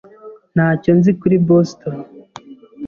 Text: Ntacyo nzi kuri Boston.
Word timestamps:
Ntacyo 0.55 0.91
nzi 0.97 1.11
kuri 1.19 1.35
Boston. 1.47 1.95